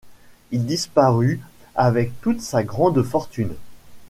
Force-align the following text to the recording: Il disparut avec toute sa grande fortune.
Il 0.49 0.65
disparut 0.65 1.39
avec 1.75 2.19
toute 2.21 2.41
sa 2.41 2.63
grande 2.63 3.03
fortune. 3.03 3.53